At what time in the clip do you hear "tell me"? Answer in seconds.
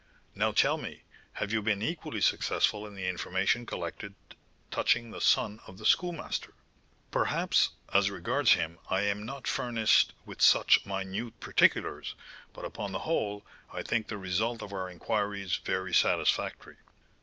0.51-1.03